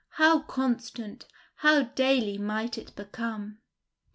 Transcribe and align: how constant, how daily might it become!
how 0.15 0.39
constant, 0.39 1.27
how 1.57 1.83
daily 1.83 2.35
might 2.39 2.75
it 2.75 2.95
become! 2.95 3.59